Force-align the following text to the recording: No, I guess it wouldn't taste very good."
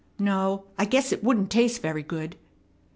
No, 0.17 0.63
I 0.79 0.85
guess 0.85 1.11
it 1.11 1.23
wouldn't 1.23 1.51
taste 1.51 1.79
very 1.83 2.01
good." 2.01 2.35